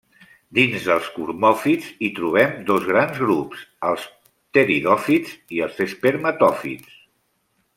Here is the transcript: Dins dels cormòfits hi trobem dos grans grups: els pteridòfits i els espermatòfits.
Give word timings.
Dins 0.57 0.85
dels 0.91 1.09
cormòfits 1.17 1.91
hi 2.05 2.09
trobem 2.19 2.55
dos 2.71 2.87
grans 2.93 3.19
grups: 3.25 3.67
els 3.91 4.09
pteridòfits 4.23 5.37
i 5.59 5.63
els 5.67 5.79
espermatòfits. 5.89 6.99